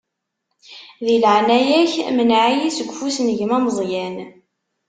Di 1.05 1.15
leɛnaya-k, 1.23 1.93
mneɛ-iyi 2.17 2.69
seg 2.77 2.89
ufus 2.91 3.17
n 3.21 3.33
gma 3.37 3.57
Meẓyan. 3.65 4.17